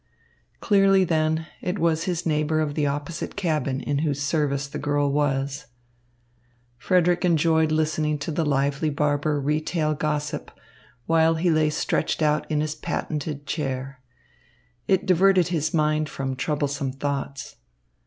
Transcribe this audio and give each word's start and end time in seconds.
Clearly, 0.61 1.03
then, 1.03 1.45
it 1.61 1.77
was 1.77 2.05
his 2.05 2.25
neighbour 2.25 2.59
of 2.59 2.73
the 2.73 2.87
opposite 2.87 3.35
cabin 3.35 3.81
in 3.81 3.99
whose 3.99 4.19
service 4.19 4.65
the 4.65 4.79
girl 4.79 5.11
was. 5.11 5.67
Frederick 6.79 7.23
enjoyed 7.23 7.71
listening 7.71 8.17
to 8.17 8.31
the 8.31 8.43
lively 8.43 8.89
barber 8.89 9.39
retail 9.39 9.93
gossip, 9.93 10.49
while 11.05 11.35
he 11.35 11.51
lay 11.51 11.69
stretched 11.69 12.23
out 12.23 12.49
in 12.49 12.61
his 12.61 12.73
patented 12.73 13.45
chair. 13.45 14.01
It 14.87 15.05
diverted 15.05 15.49
his 15.49 15.71
mind 15.71 16.09
from 16.09 16.35
troublesome 16.35 16.93
thoughts. 16.93 17.57